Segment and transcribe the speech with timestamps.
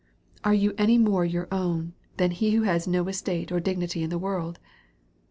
[0.43, 4.09] Are you any more your own, than he that has no estate or dignity in
[4.09, 4.57] the world?